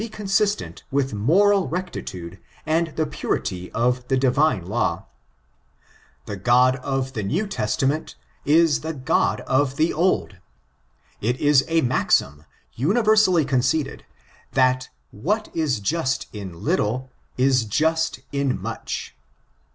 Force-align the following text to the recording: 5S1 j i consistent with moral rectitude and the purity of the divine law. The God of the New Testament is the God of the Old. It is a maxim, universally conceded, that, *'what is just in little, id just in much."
5S1 0.01 0.03
j 0.05 0.07
i 0.07 0.15
consistent 0.17 0.83
with 0.89 1.13
moral 1.13 1.67
rectitude 1.69 2.39
and 2.65 2.87
the 2.95 3.05
purity 3.05 3.71
of 3.71 4.07
the 4.07 4.17
divine 4.17 4.65
law. 4.65 5.05
The 6.25 6.37
God 6.37 6.77
of 6.77 7.13
the 7.13 7.21
New 7.21 7.45
Testament 7.45 8.15
is 8.43 8.79
the 8.79 8.95
God 8.95 9.41
of 9.41 9.75
the 9.75 9.93
Old. 9.93 10.37
It 11.21 11.39
is 11.39 11.63
a 11.67 11.81
maxim, 11.81 12.45
universally 12.73 13.45
conceded, 13.45 14.03
that, 14.53 14.89
*'what 15.11 15.49
is 15.55 15.79
just 15.79 16.25
in 16.33 16.63
little, 16.63 17.11
id 17.37 17.69
just 17.69 18.21
in 18.31 18.59
much." 18.59 19.15